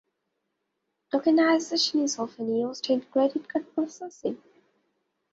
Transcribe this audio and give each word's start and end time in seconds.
Tokenization 1.13 2.01
is 2.03 2.17
often 2.17 2.51
used 2.55 2.89
in 2.89 3.01
credit 3.01 3.47
card 3.47 3.71
processing. 3.75 4.41